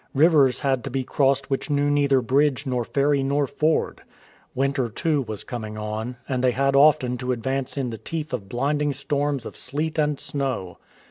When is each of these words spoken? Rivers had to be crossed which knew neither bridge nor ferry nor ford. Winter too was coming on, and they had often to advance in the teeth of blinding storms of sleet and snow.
Rivers 0.15 0.61
had 0.61 0.83
to 0.85 0.89
be 0.89 1.03
crossed 1.03 1.51
which 1.51 1.69
knew 1.69 1.91
neither 1.91 2.21
bridge 2.21 2.65
nor 2.65 2.83
ferry 2.83 3.21
nor 3.21 3.45
ford. 3.45 4.01
Winter 4.55 4.89
too 4.89 5.21
was 5.21 5.43
coming 5.43 5.77
on, 5.77 6.17
and 6.27 6.43
they 6.43 6.49
had 6.53 6.75
often 6.75 7.19
to 7.19 7.31
advance 7.31 7.77
in 7.77 7.91
the 7.91 7.99
teeth 7.99 8.33
of 8.33 8.49
blinding 8.49 8.93
storms 8.93 9.45
of 9.45 9.55
sleet 9.55 9.99
and 9.99 10.19
snow. 10.19 10.79